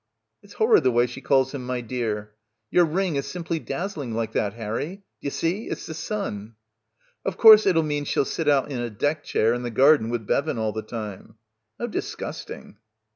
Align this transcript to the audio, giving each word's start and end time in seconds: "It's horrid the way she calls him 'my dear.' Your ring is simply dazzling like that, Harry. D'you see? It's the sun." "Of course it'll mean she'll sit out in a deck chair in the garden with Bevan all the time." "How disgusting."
"It's 0.41 0.53
horrid 0.53 0.81
the 0.83 0.89
way 0.89 1.05
she 1.05 1.21
calls 1.21 1.53
him 1.53 1.63
'my 1.63 1.81
dear.' 1.81 2.31
Your 2.71 2.85
ring 2.85 3.17
is 3.17 3.27
simply 3.27 3.59
dazzling 3.59 4.15
like 4.15 4.31
that, 4.31 4.53
Harry. 4.53 5.03
D'you 5.21 5.29
see? 5.29 5.67
It's 5.67 5.85
the 5.85 5.93
sun." 5.93 6.55
"Of 7.23 7.37
course 7.37 7.67
it'll 7.67 7.83
mean 7.83 8.05
she'll 8.05 8.25
sit 8.25 8.49
out 8.49 8.71
in 8.71 8.79
a 8.79 8.89
deck 8.89 9.23
chair 9.23 9.53
in 9.53 9.61
the 9.61 9.69
garden 9.69 10.09
with 10.09 10.25
Bevan 10.25 10.57
all 10.57 10.71
the 10.71 10.81
time." 10.81 11.35
"How 11.77 11.85
disgusting." 11.85 12.77